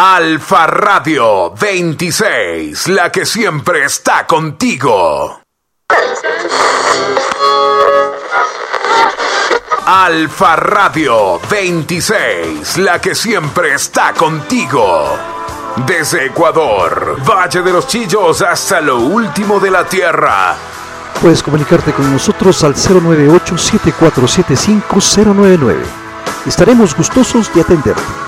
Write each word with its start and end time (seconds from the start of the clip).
Alfa 0.00 0.64
Radio 0.68 1.50
26, 1.50 2.86
la 2.86 3.10
que 3.10 3.26
siempre 3.26 3.84
está 3.84 4.28
contigo. 4.28 5.40
Alfa 9.86 10.54
Radio 10.54 11.40
26, 11.50 12.78
la 12.78 13.00
que 13.00 13.16
siempre 13.16 13.74
está 13.74 14.14
contigo. 14.14 15.18
Desde 15.84 16.26
Ecuador, 16.26 17.16
Valle 17.28 17.62
de 17.62 17.72
los 17.72 17.88
Chillos 17.88 18.40
hasta 18.42 18.80
lo 18.80 18.98
último 18.98 19.58
de 19.58 19.72
la 19.72 19.84
Tierra. 19.84 20.54
Puedes 21.20 21.42
comunicarte 21.42 21.92
con 21.92 22.12
nosotros 22.12 22.62
al 22.62 22.76
098-7475-099. 22.76 25.74
Estaremos 26.46 26.94
gustosos 26.94 27.52
de 27.52 27.62
atenderte. 27.62 28.27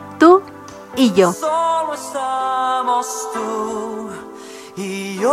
y 0.95 1.11
yo. 1.13 1.31
Solo 1.33 1.93
estamos 1.93 3.29
tú 3.33 4.09
y 4.75 5.17
yo. 5.17 5.31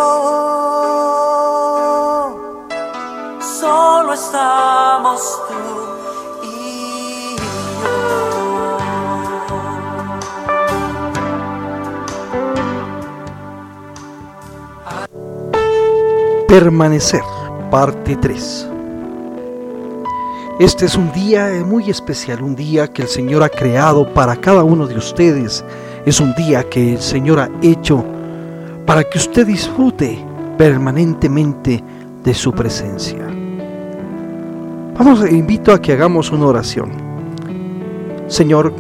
Solo 3.41 4.13
estamos 4.13 5.41
tú 5.49 5.55
y 6.47 7.37
yo. 7.37 8.79
Permanecer, 16.47 17.23
parte 17.71 18.17
3. 18.17 18.78
Este 20.59 20.87
es 20.87 20.97
un 20.97 21.13
día 21.13 21.63
muy 21.65 21.89
especial, 21.89 22.43
un 22.43 22.57
día 22.57 22.89
que 22.89 23.03
el 23.03 23.09
Señor 23.09 23.45
ha 23.45 23.49
creado 23.49 24.13
para 24.13 24.35
cada 24.35 24.65
uno 24.65 24.89
de 24.89 24.99
ustedes. 24.99 25.65
Es 26.05 26.19
un 26.19 26.35
día 26.35 26.69
que 26.69 26.95
el 26.95 27.01
Señor 27.01 27.39
ha 27.39 27.49
hecho 27.63 28.05
para 28.85 29.05
que 29.05 29.19
usted 29.19 29.47
disfrute 29.47 30.19
permanentemente 30.57 31.81
de 32.25 32.35
su 32.35 32.51
presencia. 32.53 33.21
Vamos, 34.99 35.31
invito 35.31 35.73
a 35.73 35.81
que 35.81 35.93
hagamos 35.93 36.33
una 36.33 36.47
oración. 36.47 36.91
Señor, 38.27 38.73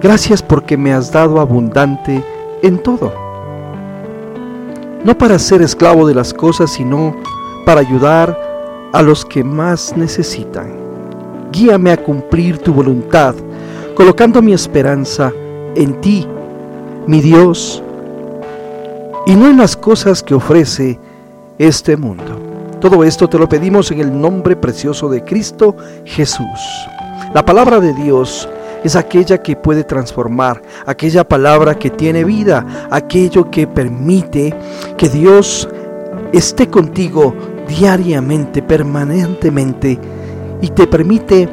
gracias 0.00 0.44
porque 0.44 0.76
me 0.76 0.92
has 0.92 1.10
dado 1.10 1.40
abundante 1.40 2.24
en 2.62 2.80
todo. 2.80 3.12
No 5.02 5.18
para 5.18 5.40
ser 5.40 5.60
esclavo 5.60 6.06
de 6.06 6.14
las 6.14 6.32
cosas, 6.32 6.70
sino 6.70 7.16
para 7.66 7.80
ayudar 7.80 8.47
a 8.92 9.02
los 9.02 9.24
que 9.24 9.44
más 9.44 9.96
necesitan. 9.96 10.72
Guíame 11.52 11.92
a 11.92 11.96
cumplir 11.96 12.58
tu 12.58 12.72
voluntad, 12.72 13.34
colocando 13.94 14.42
mi 14.42 14.52
esperanza 14.52 15.32
en 15.74 16.00
ti, 16.00 16.26
mi 17.06 17.20
Dios, 17.20 17.82
y 19.26 19.34
no 19.34 19.48
en 19.48 19.58
las 19.58 19.76
cosas 19.76 20.22
que 20.22 20.34
ofrece 20.34 20.98
este 21.58 21.96
mundo. 21.96 22.40
Todo 22.80 23.02
esto 23.02 23.28
te 23.28 23.38
lo 23.38 23.48
pedimos 23.48 23.90
en 23.90 24.00
el 24.00 24.20
nombre 24.20 24.56
precioso 24.56 25.08
de 25.08 25.24
Cristo 25.24 25.76
Jesús. 26.04 26.88
La 27.34 27.44
palabra 27.44 27.80
de 27.80 27.92
Dios 27.92 28.48
es 28.84 28.94
aquella 28.94 29.42
que 29.42 29.56
puede 29.56 29.84
transformar, 29.84 30.62
aquella 30.86 31.28
palabra 31.28 31.74
que 31.74 31.90
tiene 31.90 32.24
vida, 32.24 32.88
aquello 32.90 33.50
que 33.50 33.66
permite 33.66 34.54
que 34.96 35.08
Dios 35.08 35.68
esté 36.32 36.68
contigo 36.68 37.34
diariamente, 37.68 38.62
permanentemente, 38.62 39.98
y 40.60 40.68
te 40.68 40.86
permite 40.86 41.48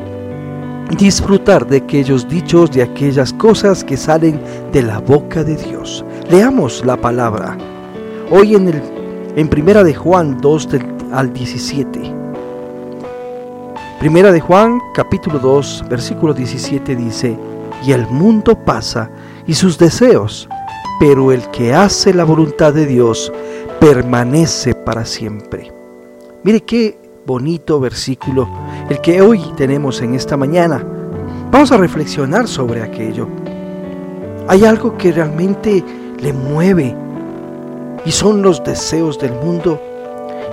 disfrutar 0.97 1.67
de 1.67 1.77
aquellos 1.77 2.27
dichos, 2.27 2.71
de 2.71 2.83
aquellas 2.83 3.33
cosas 3.33 3.83
que 3.83 3.97
salen 3.97 4.39
de 4.71 4.81
la 4.81 4.99
boca 4.99 5.43
de 5.43 5.55
Dios. 5.55 6.05
Leamos 6.29 6.83
la 6.85 6.97
palabra. 6.97 7.57
Hoy 8.31 8.55
en, 8.55 8.69
el, 8.69 8.81
en 9.35 9.47
Primera 9.47 9.83
de 9.83 9.93
Juan 9.93 10.39
2 10.41 10.69
al 11.11 11.33
17. 11.33 12.13
Primera 13.99 14.31
de 14.31 14.39
Juan 14.39 14.79
capítulo 14.93 15.39
2 15.39 15.85
versículo 15.89 16.33
17 16.33 16.95
dice, 16.95 17.37
y 17.85 17.91
el 17.91 18.07
mundo 18.07 18.55
pasa 18.55 19.09
y 19.47 19.53
sus 19.53 19.77
deseos, 19.77 20.47
pero 20.99 21.31
el 21.31 21.49
que 21.51 21.73
hace 21.73 22.13
la 22.13 22.23
voluntad 22.23 22.73
de 22.73 22.85
Dios 22.85 23.31
permanece 23.79 24.73
para 24.73 25.05
siempre. 25.05 25.74
Mire 26.45 26.61
qué 26.61 26.95
bonito 27.25 27.79
versículo 27.79 28.47
el 28.87 29.01
que 29.01 29.19
hoy 29.19 29.41
tenemos 29.57 29.99
en 30.03 30.13
esta 30.13 30.37
mañana. 30.37 30.85
Vamos 31.49 31.71
a 31.71 31.77
reflexionar 31.77 32.47
sobre 32.47 32.83
aquello. 32.83 33.27
Hay 34.47 34.63
algo 34.63 34.95
que 34.95 35.11
realmente 35.11 35.83
le 36.19 36.33
mueve 36.33 36.95
y 38.05 38.11
son 38.11 38.43
los 38.43 38.63
deseos 38.63 39.17
del 39.17 39.31
mundo. 39.31 39.81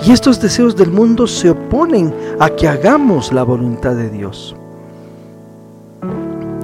Y 0.02 0.12
estos 0.12 0.40
deseos 0.40 0.74
del 0.76 0.90
mundo 0.90 1.26
se 1.26 1.50
oponen 1.50 2.14
a 2.40 2.48
que 2.48 2.68
hagamos 2.68 3.30
la 3.30 3.42
voluntad 3.42 3.94
de 3.94 4.08
Dios. 4.08 4.56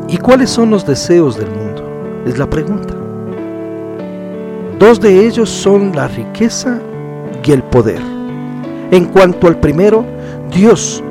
¿Y 0.08 0.16
cuáles 0.16 0.48
son 0.48 0.70
los 0.70 0.86
deseos 0.86 1.36
del 1.36 1.50
mundo? 1.50 1.84
Es 2.24 2.38
la 2.38 2.48
pregunta. 2.48 2.94
Dos 4.78 4.98
de 5.02 5.26
ellos 5.26 5.50
son 5.50 5.94
la 5.94 6.08
riqueza 6.08 6.80
y 7.44 7.52
el 7.52 7.62
poder. 7.64 8.17
En 8.90 9.06
cuanto 9.06 9.46
al 9.46 9.58
primero, 9.58 10.04
Dios 10.50 11.02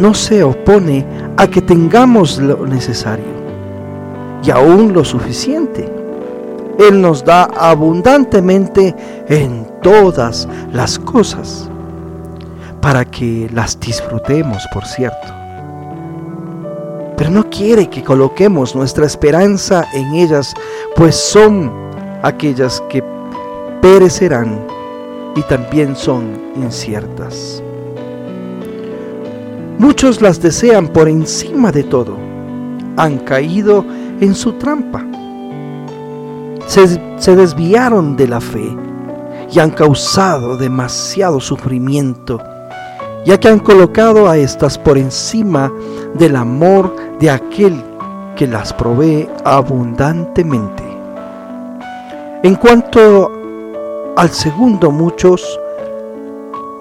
no 0.00 0.14
se 0.14 0.42
opone 0.42 1.04
a 1.36 1.46
que 1.48 1.60
tengamos 1.60 2.38
lo 2.38 2.66
necesario 2.66 3.24
y 4.44 4.50
aún 4.50 4.92
lo 4.92 5.04
suficiente. 5.04 5.90
Él 6.78 7.00
nos 7.02 7.24
da 7.24 7.44
abundantemente 7.44 8.94
en 9.28 9.66
todas 9.82 10.48
las 10.72 10.98
cosas 10.98 11.68
para 12.80 13.04
que 13.04 13.50
las 13.52 13.78
disfrutemos, 13.78 14.66
por 14.72 14.86
cierto. 14.86 15.28
Pero 17.16 17.30
no 17.30 17.50
quiere 17.50 17.90
que 17.90 18.02
coloquemos 18.02 18.74
nuestra 18.74 19.04
esperanza 19.04 19.84
en 19.92 20.14
ellas, 20.14 20.54
pues 20.96 21.16
son 21.16 21.70
aquellas 22.22 22.82
que 22.88 23.04
perecerán 23.82 24.60
y 25.36 25.42
también 25.42 25.96
son 25.96 26.40
inciertas. 26.56 27.62
Muchos 29.78 30.20
las 30.20 30.40
desean 30.42 30.88
por 30.88 31.08
encima 31.08 31.72
de 31.72 31.84
todo. 31.84 32.16
Han 32.96 33.18
caído 33.18 33.84
en 34.20 34.34
su 34.34 34.52
trampa. 34.54 35.04
Se, 36.66 37.00
se, 37.16 37.34
desviaron 37.34 38.16
de 38.16 38.28
la 38.28 38.40
fe 38.40 38.76
y 39.50 39.58
han 39.58 39.70
causado 39.70 40.56
demasiado 40.56 41.40
sufrimiento, 41.40 42.40
ya 43.24 43.40
que 43.40 43.48
han 43.48 43.58
colocado 43.58 44.28
a 44.28 44.36
estas 44.36 44.76
por 44.78 44.98
encima 44.98 45.72
del 46.14 46.36
amor 46.36 46.94
de 47.18 47.30
aquel 47.30 47.82
que 48.36 48.46
las 48.46 48.72
provee 48.72 49.28
abundantemente. 49.44 50.84
En 52.42 52.54
cuanto 52.54 53.39
al 54.20 54.28
segundo, 54.28 54.90
muchos, 54.90 55.58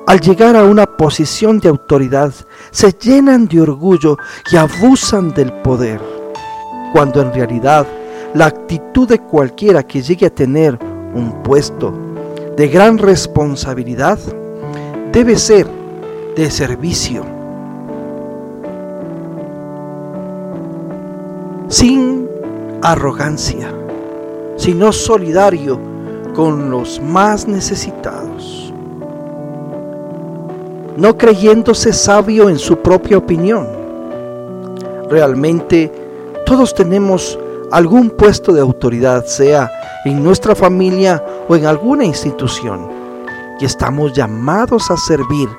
al 0.08 0.20
llegar 0.20 0.58
a 0.58 0.66
una 0.66 0.86
posición 0.86 1.58
de 1.62 1.70
autoridad, 1.70 2.34
se 2.70 2.92
llenan 2.92 3.48
de 3.48 3.62
orgullo 3.62 4.18
y 4.52 4.58
abusan 4.58 5.34
del 5.34 5.54
poder, 5.62 6.02
cuando 6.92 7.22
en 7.22 7.34
realidad 7.34 7.88
la 8.34 8.48
actitud 8.48 9.08
de 9.08 9.20
cualquiera 9.20 9.84
que 9.84 10.02
llegue 10.02 10.26
a 10.26 10.36
tener 10.36 10.78
un 11.14 11.42
puesto 11.42 11.94
de 12.58 12.68
gran 12.68 12.98
responsabilidad 12.98 14.20
debe 15.14 15.38
ser 15.38 15.66
de 16.36 16.52
servicio, 16.52 17.24
sin 21.70 22.28
arrogancia, 22.82 23.74
sino 24.58 24.92
solidario 24.92 25.89
con 26.40 26.70
los 26.72 27.02
más 27.02 27.50
necesitados, 27.50 28.74
no 30.96 31.18
creyéndose 31.18 31.92
sabio 31.92 32.48
en 32.48 32.58
su 32.58 32.78
propia 32.78 33.18
opinión, 33.18 33.68
Realmente 35.10 35.92
todos 36.46 36.74
tenemos 36.74 37.38
algún 37.72 38.10
puesto 38.12 38.54
de 38.54 38.62
autoridad, 38.62 39.26
sea 39.26 39.70
en 40.06 40.24
nuestra 40.24 40.56
familia 40.56 41.22
o 41.50 41.58
en 41.58 41.66
alguna 41.66 42.06
institución, 42.06 42.88
y 43.60 43.66
estamos 43.66 44.14
llamados 44.14 44.90
a 44.92 44.96
servir 44.96 45.50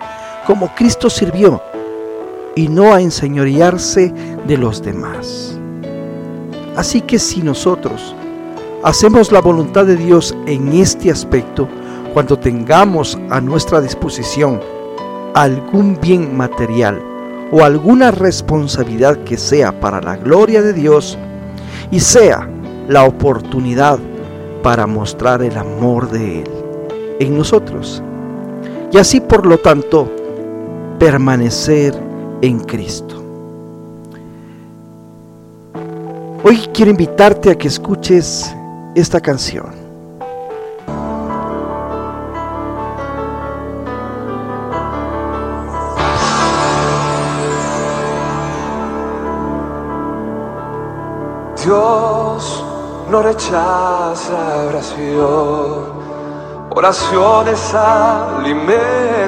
como 0.47 0.75
Cristo 0.75 1.11
sirvió 1.11 1.61
y 2.55 2.69
no 2.69 2.95
a 2.95 3.03
enseñorearse 3.03 4.15
de 4.47 4.57
los 4.57 4.81
demás. 4.81 5.59
Así 6.75 7.03
que 7.03 7.19
si 7.19 7.43
nosotros 7.43 8.15
hacemos 8.83 9.31
la 9.33 9.41
voluntad 9.41 9.87
de 9.87 9.97
Dios 9.97 10.35
en 10.47 10.73
este 10.73 11.11
aspecto, 11.11 11.69
cuando 12.15 12.39
tengamos 12.39 13.19
a 13.31 13.41
nuestra 13.41 13.81
disposición 13.81 14.61
algún 15.35 15.99
bien 16.01 16.37
material 16.37 17.01
o 17.53 17.63
alguna 17.63 18.11
responsabilidad 18.11 19.19
que 19.25 19.37
sea 19.37 19.79
para 19.79 20.01
la 20.01 20.17
gloria 20.17 20.63
de 20.63 20.73
Dios 20.73 21.19
y 21.91 22.01
sea 22.01 22.49
la 22.89 23.05
oportunidad 23.05 23.99
para 24.63 24.87
mostrar 24.87 25.43
el 25.43 25.57
amor 25.57 26.11
de 26.11 26.41
Él 26.41 26.51
en 27.21 27.39
nosotros. 27.39 28.03
Y 28.93 28.99
así 28.99 29.21
por 29.21 29.47
lo 29.47 29.59
tanto, 29.59 30.09
permanecer 30.99 31.95
en 32.43 32.59
Cristo. 32.61 33.17
Hoy 36.43 36.59
quiero 36.73 36.91
invitarte 36.91 37.51
a 37.51 37.55
que 37.55 37.69
escuches 37.69 38.53
esta 38.95 39.21
canción. 39.21 39.91
Dios 51.65 52.65
no 53.11 53.23
rechaza 53.23 54.65
oración, 54.69 55.85
oración 56.71 57.49
es 57.49 57.75
alimento. 57.75 59.21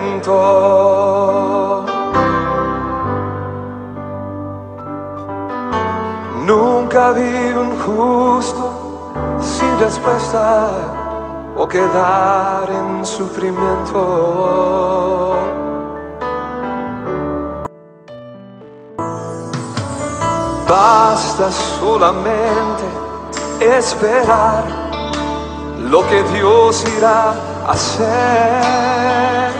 Nunca 6.47 7.13
vi 7.13 7.53
un 7.53 7.79
justo 7.79 8.72
respuesta 9.85 10.71
o 11.57 11.67
quedar 11.67 12.71
en 12.71 13.05
sufrimiento. 13.05 14.01
Basta 20.69 21.51
solamente 21.51 22.85
esperar 23.61 24.65
lo 25.91 26.07
que 26.09 26.23
Dios 26.35 26.85
irá 26.97 27.35
a 27.67 27.73
hacer. 27.73 29.53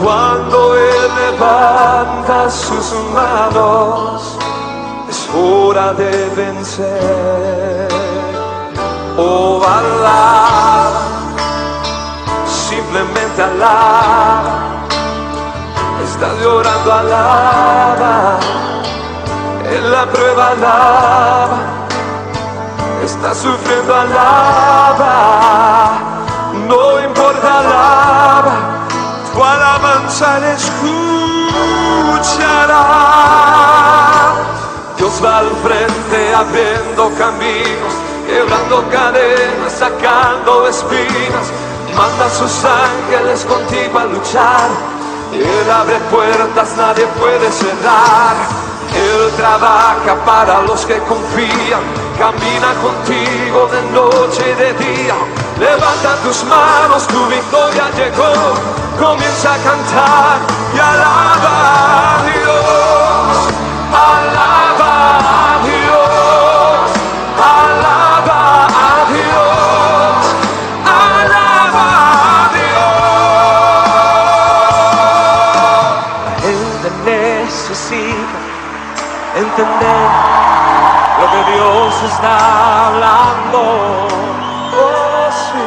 Cuando 0.00 0.76
Él 0.76 1.10
levanta 1.22 2.48
sus 2.48 2.94
manos, 3.12 4.37
hora 5.34 5.92
de 5.94 6.30
vencer. 6.36 7.88
Alaba, 9.68 11.02
simplemente 12.46 13.42
alaba 13.42 14.78
Estás 16.04 16.32
llorando, 16.42 16.92
alaba. 16.92 18.38
En 19.64 19.92
la 19.92 20.04
prueba, 20.06 20.48
alaba. 20.48 21.58
Estás 23.04 23.36
sufriendo, 23.38 23.94
alaba. 23.94 25.12
No 26.66 27.00
importa, 27.00 27.58
alaba. 27.60 28.54
Tu 29.32 29.44
alabanza 29.44 30.38
le 30.40 30.54
escuchará. 32.14 34.17
Va 35.24 35.38
al 35.38 35.50
frente 35.64 36.34
abriendo 36.34 37.10
caminos, 37.18 37.94
quebrando 38.26 38.84
cadenas, 38.90 39.72
sacando 39.72 40.68
espinas. 40.68 41.50
Manda 41.96 42.26
a 42.26 42.30
sus 42.30 42.64
ángeles 42.64 43.44
contigo 43.44 43.98
a 43.98 44.04
luchar 44.04 44.98
él 45.34 45.70
abre 45.70 45.98
puertas, 46.10 46.76
nadie 46.76 47.06
puede 47.20 47.50
cerrar. 47.52 48.34
Él 48.94 49.30
trabaja 49.36 50.16
para 50.24 50.62
los 50.62 50.86
que 50.86 50.98
confían. 51.00 51.82
Camina 52.18 52.72
contigo 52.82 53.68
de 53.70 53.82
noche 53.92 54.42
y 54.50 54.54
de 54.54 54.72
día. 54.72 55.14
Levanta 55.60 56.16
tus 56.24 56.44
manos, 56.44 57.06
tu 57.08 57.26
victoria 57.26 57.90
llegó. 57.96 58.32
Comienza 58.98 59.54
a 59.54 59.58
cantar 59.58 60.38
y 60.74 60.78
alaba 60.78 61.27
está 82.08 82.86
hablando. 82.86 83.60
Oh, 84.82 85.28
sí. 85.44 85.66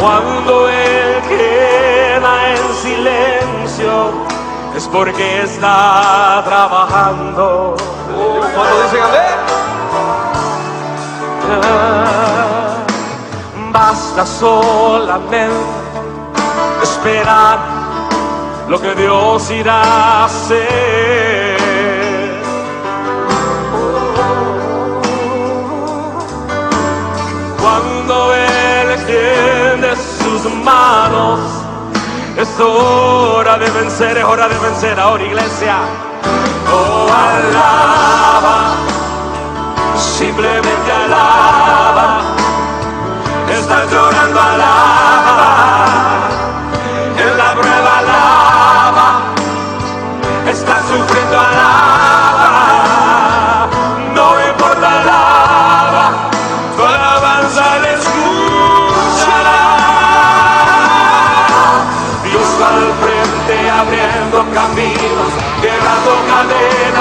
Cuando 0.00 0.68
Él 0.68 1.22
queda 1.28 2.32
en 2.54 2.64
silencio 2.82 3.94
es 4.76 4.86
porque 4.88 5.42
está 5.42 6.42
trabajando. 6.44 7.76
Cuando 8.54 8.82
dicen 8.82 9.02
amén. 9.02 9.36
Basta 13.72 14.24
solamente 14.26 15.48
esperar 16.82 17.58
lo 18.68 18.80
que 18.80 18.94
Dios 18.94 19.50
irá 19.50 19.82
a 19.82 20.24
hacer. 20.24 21.55
Es 32.36 32.60
hora 32.60 33.56
de 33.56 33.70
vencer, 33.70 34.18
es 34.18 34.24
hora 34.24 34.48
de 34.48 34.58
vencer 34.58 34.98
ahora 34.98 35.24
iglesia. 35.24 35.76
Oh, 36.72 37.06
alaba, 37.08 38.75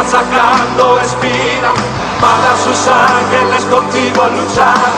sacando 0.04 1.00
espinas. 1.00 1.74
Manda 2.20 2.52
a 2.52 2.58
sus 2.64 2.80
ángeles 2.88 3.64
contigo 3.66 4.24
a 4.24 4.30
luchar. 4.30 4.92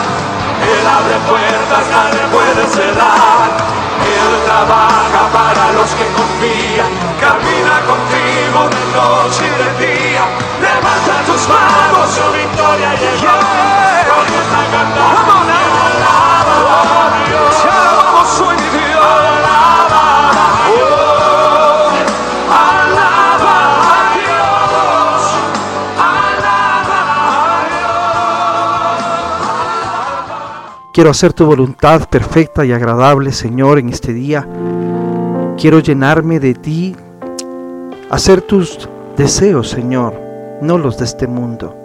Él 0.57 0.85
abre 0.87 1.17
puertas, 1.29 1.83
nadie 1.93 2.23
puede 2.33 2.63
cerrar. 2.67 3.77
Él 4.01 4.31
trabaja 4.45 5.21
para 5.33 5.73
los 5.73 5.89
que 5.91 6.05
confían. 6.17 6.91
Camina 7.19 7.75
contigo 7.85 8.59
de 8.73 8.83
noche 8.97 9.43
y 9.45 9.53
de 9.61 9.69
día. 9.85 10.23
Levanta 10.61 11.15
tus 11.25 11.43
manos, 11.47 12.09
su 12.15 12.25
victoria 12.31 12.91
llegó. 12.95 13.16
Quiero 30.97 31.11
hacer 31.11 31.31
tu 31.31 31.45
voluntad 31.45 32.09
perfecta 32.09 32.65
y 32.65 32.71
agradable, 32.71 33.31
Señor, 33.31 33.77
en 33.77 33.89
este 33.89 34.13
día. 34.13 34.47
Quiero 35.55 35.77
llenarme 35.77 36.39
de 36.39 36.55
ti, 36.55 36.95
hacer 38.09 38.41
tus 38.41 38.89
deseos, 39.15 39.69
Señor, 39.69 40.19
no 40.59 40.79
los 40.79 40.97
de 40.97 41.05
este 41.05 41.27
mundo. 41.27 41.75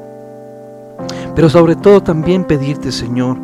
Pero 1.35 1.51
sobre 1.51 1.77
todo 1.77 2.03
también 2.03 2.45
pedirte, 2.45 2.91
Señor, 2.91 3.37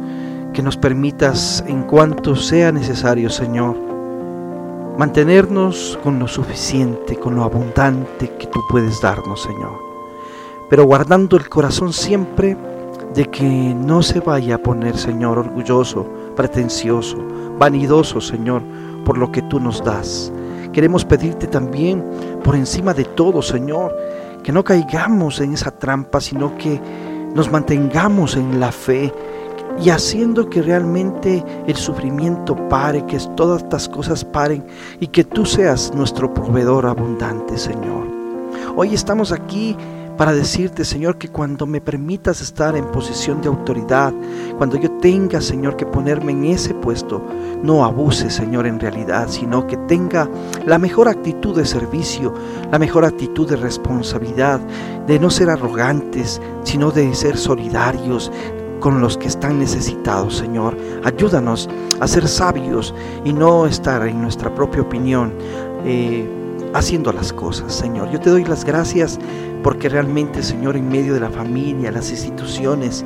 que 0.55 0.63
nos 0.63 0.79
permitas 0.79 1.63
en 1.67 1.83
cuanto 1.83 2.35
sea 2.35 2.73
necesario, 2.73 3.29
Señor, 3.29 3.77
mantenernos 4.97 5.99
con 6.03 6.19
lo 6.19 6.29
suficiente, 6.29 7.17
con 7.17 7.35
lo 7.35 7.45
abundante 7.45 8.33
que 8.39 8.47
tú 8.47 8.61
puedes 8.71 9.03
darnos, 9.03 9.43
Señor. 9.43 9.79
Pero 10.71 10.85
guardando 10.85 11.37
el 11.37 11.47
corazón 11.51 11.93
siempre 11.93 12.57
de 13.15 13.25
que 13.27 13.45
no 13.75 14.03
se 14.03 14.21
vaya 14.21 14.57
a 14.57 14.59
poner, 14.59 14.97
Señor, 14.97 15.39
orgulloso, 15.39 16.07
pretencioso, 16.37 17.17
vanidoso, 17.59 18.21
Señor, 18.21 18.63
por 19.05 19.19
lo 19.19 19.33
que 19.33 19.43
tú 19.43 19.61
nos 19.61 19.83
das. 19.83 20.33
Queremos 20.73 21.05
pedirte 21.05 21.47
también, 21.47 22.05
por 22.45 22.55
encima 22.55 22.95
de 22.95 23.05
todo, 23.05 23.43
Señor, 23.43 23.97
que 24.43 24.53
no 24.53 24.63
caigamos 24.63 25.41
en 25.41 25.55
esa 25.55 25.71
trampa, 25.71 26.21
sino 26.21 26.57
que 26.57 26.81
nos 27.35 27.51
mantengamos 27.51 28.37
en 28.37 28.61
la 28.61 28.73
fe 28.73 29.13
y 29.83 29.91
haciendo 29.91 30.49
que 30.49 30.63
realmente 30.63 31.45
el 31.67 31.77
sufrimiento 31.77 32.57
pare, 32.69 33.05
que 33.07 33.19
todas 33.37 33.63
estas 33.63 33.89
cosas 33.89 34.25
paren 34.25 34.65
y 35.01 35.07
que 35.09 35.25
tú 35.25 35.47
seas 35.47 35.93
nuestro 35.95 36.33
proveedor 36.33 36.87
abundante, 36.87 37.59
Señor. 37.59 38.07
Hoy 38.77 38.95
estamos 38.95 39.33
aquí 39.33 39.77
para 40.19 40.33
decirte, 40.33 40.85
Señor, 40.85 41.17
que 41.17 41.29
cuando 41.29 41.65
me 41.65 41.81
permitas 41.81 42.41
estar 42.41 42.77
en 42.77 42.91
posición 42.91 43.41
de 43.41 43.47
autoridad, 43.47 44.13
cuando 44.57 44.77
yo 44.77 44.91
tenga, 44.99 45.41
Señor, 45.41 45.77
que 45.77 45.87
ponerme 45.87 46.33
en 46.33 46.45
ese 46.47 46.75
puesto, 46.75 47.25
no 47.63 47.85
abuse, 47.85 48.29
Señor, 48.29 48.67
en 48.67 48.81
realidad, 48.81 49.29
sino 49.29 49.69
que 49.69 49.77
tenga 49.77 50.29
la 50.67 50.77
mejor 50.79 51.09
actitud 51.09 51.57
de 51.57 51.65
servicio, 51.65 52.35
la 52.71 52.81
mejor 52.81 53.05
actitud 53.05 53.49
de 53.49 53.57
responsabilidad, 53.57 54.61
de 55.07 55.21
no 55.21 55.31
ser 55.31 55.51
arrogantes, 55.51 56.43
sino 56.65 56.91
de 56.91 57.15
ser 57.15 57.37
solidarios, 57.37 58.33
con 58.81 59.01
los 59.01 59.17
que 59.17 59.29
están 59.29 59.59
necesitados, 59.59 60.37
Señor. 60.37 60.77
Ayúdanos 61.05 61.69
a 62.01 62.07
ser 62.07 62.29
sabios 62.29 62.95
y 63.25 63.33
no 63.33 63.67
estar 63.67 64.07
en 64.07 64.21
nuestra 64.23 64.55
propia 64.55 64.83
opinión 64.83 65.33
eh, 65.85 66.38
haciendo 66.75 67.13
las 67.13 67.33
cosas, 67.33 67.75
Señor. 67.75 68.11
Yo 68.11 68.21
te 68.21 68.31
doy 68.31 68.45
las 68.45 68.65
gracias 68.65 69.19
porque 69.63 69.89
realmente, 69.89 70.43
Señor, 70.43 70.77
en 70.77 70.89
medio 70.89 71.15
de 71.15 71.21
la 71.21 71.31
familia, 71.31 71.91
las 71.91 72.11
instituciones, 72.11 73.05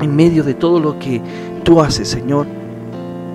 en 0.00 0.16
medio 0.16 0.42
de 0.42 0.54
todo 0.54 0.80
lo 0.80 0.98
que 0.98 1.20
tú 1.64 1.80
haces, 1.80 2.08
Señor, 2.08 2.46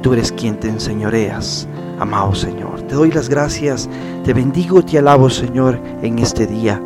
tú 0.01 0.13
eres 0.13 0.31
quien 0.31 0.59
te 0.59 0.67
enseñoreas. 0.67 1.67
Amado 1.99 2.35
Señor, 2.35 2.83
te 2.83 2.93
doy 2.93 3.11
las 3.11 3.27
gracias, 3.27 3.89
te 4.23 4.33
bendigo, 4.33 4.83
te 4.83 4.99
alabo, 4.99 5.29
Señor, 5.29 5.79
en 6.03 6.19
este 6.19 6.45
día. 6.45 6.79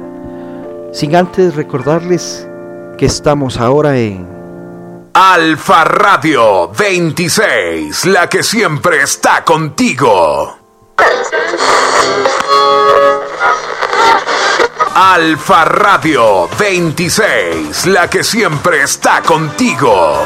Sin 0.94 1.16
antes 1.16 1.56
recordarles 1.56 2.48
que 2.98 3.08
estamos 3.08 3.58
ahora 3.58 3.98
en 3.98 4.26
Alfa 5.14 5.84
Radio 5.84 6.70
26, 6.70 8.06
la 8.06 8.30
que 8.30 8.44
siempre 8.44 9.02
está 9.02 9.44
contigo. 9.44 10.58
Alfa 14.94 15.64
Radio 15.66 16.48
26, 16.60 17.88
la 17.88 18.08
que 18.10 18.24
siempre 18.24 18.84
está 18.84 19.22
contigo. 19.22 20.26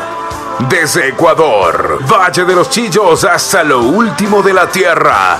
Desde 0.70 1.10
Ecuador, 1.10 2.00
Valle 2.12 2.46
de 2.46 2.56
los 2.56 2.70
Chillos 2.70 3.26
hasta 3.26 3.64
lo 3.64 3.82
último 3.82 4.42
de 4.42 4.54
la 4.54 4.68
Tierra. 4.68 5.38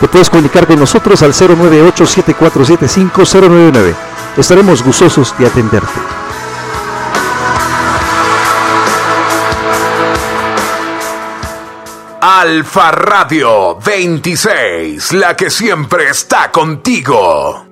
Te 0.00 0.08
puedes 0.08 0.30
comunicar 0.30 0.66
con 0.66 0.80
nosotros 0.80 1.22
al 1.22 1.34
098-7475-099. 1.34 3.94
Estaremos 4.36 4.82
gustosos 4.82 5.32
de 5.38 5.46
atenderte. 5.46 6.19
Alfa 12.40 12.90
Radio 12.90 13.76
26, 13.76 15.12
la 15.12 15.36
que 15.36 15.50
siempre 15.50 16.08
está 16.08 16.50
contigo. 16.50 17.66